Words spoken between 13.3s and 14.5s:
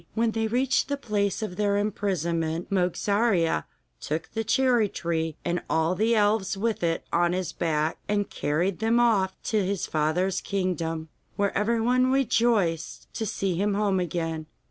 him home again.